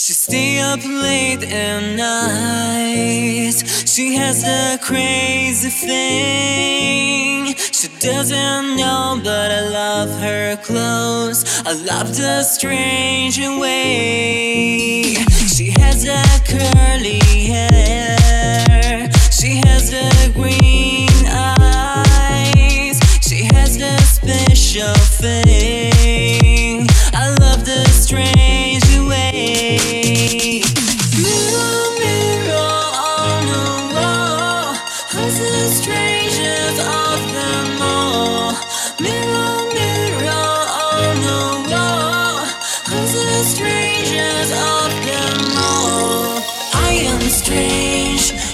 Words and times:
She 0.00 0.12
stay 0.12 0.60
up 0.60 0.78
late 0.84 1.42
at 1.42 1.96
night. 1.96 3.52
She 3.84 4.14
has 4.14 4.44
a 4.44 4.78
crazy 4.80 5.70
thing. 5.70 7.56
She 7.56 7.88
doesn't 7.98 8.76
know, 8.76 9.20
but 9.24 9.50
I 9.50 9.68
love 9.68 10.10
her 10.20 10.56
clothes. 10.58 11.44
I 11.66 11.72
love 11.72 12.16
the 12.16 12.44
strange 12.44 13.38
way. 13.40 15.14
She 15.56 15.74
has 15.80 16.06
a 16.06 16.22
curly 16.46 17.18
hair. 17.50 19.10
She 19.32 19.60
has 19.66 19.90
the 19.90 20.30
green 20.32 21.26
eyes. 21.26 23.00
She 23.20 23.46
has 23.52 23.76
the 23.76 23.98
special 24.02 24.94
thing. 25.18 26.86
I 27.12 27.34
love 27.40 27.64
the 27.66 27.84
strange. 27.90 28.47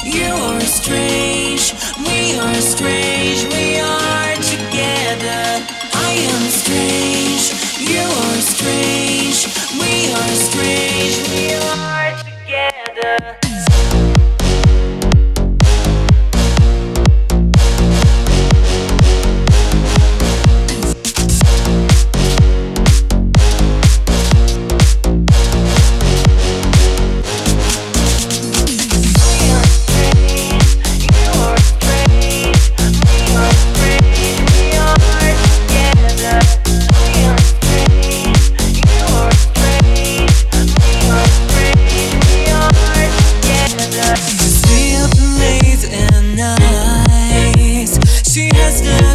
You 0.04 0.34
are 0.34 0.60
strange, 0.60 1.72
we 2.06 2.38
are 2.38 2.54
strange, 2.60 3.44
we 3.54 3.80
are 3.80 4.34
together. 4.36 5.64
I 5.94 6.12
am 6.28 6.42
strange. 6.50 7.03
asking 48.82 49.13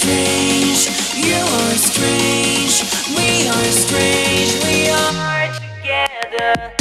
strange, 0.00 0.88
you 1.14 1.36
are 1.36 1.76
strange, 1.76 2.80
we 3.14 3.48
are 3.48 3.70
strange, 3.70 4.64
we 4.64 4.88
are 4.88 5.52
together. 5.52 6.79